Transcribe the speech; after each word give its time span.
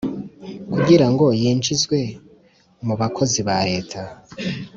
kugirango 0.73 1.25
yinjizweb 1.41 2.15
mubakozi 2.85 3.39
bareta 3.47 4.01